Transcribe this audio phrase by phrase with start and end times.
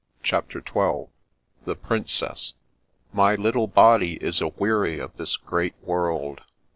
[0.23, 1.09] CHAPTER XII
[1.67, 2.53] tCbe g>rfnceB0"
[3.13, 6.41] My little body is aweary of this great world."